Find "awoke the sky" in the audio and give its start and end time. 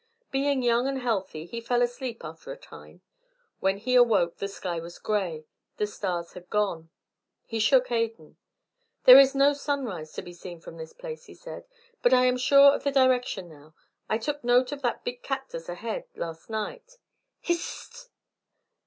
3.93-4.79